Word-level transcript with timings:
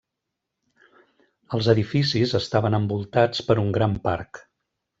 Els 1.57 1.69
edificis 1.75 2.35
estaven 2.41 2.79
envoltats 2.81 3.45
per 3.51 3.61
un 3.67 3.71
gran 3.79 3.95
parc. 4.09 4.45